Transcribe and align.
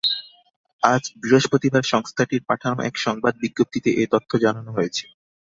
আজ 0.83 1.03
বৃহস্পতিবার 1.21 1.83
সংস্থাটির 1.93 2.41
পাঠানো 2.49 2.79
এক 2.83 2.95
সংবাদ 2.97 3.33
বিজ্ঞপ্তিতে 3.43 3.89
এ 3.93 4.13
তথ্য 4.13 4.31
জানানো 4.43 4.69
হয়েছে। 4.73 5.05